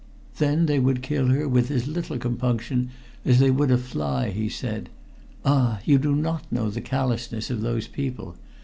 [0.39, 2.89] "Then they would kill her with as little compunction
[3.23, 4.89] as they would a fly," he said.
[5.45, 5.79] "Ah!
[5.85, 8.35] you do not know the callousness of those people.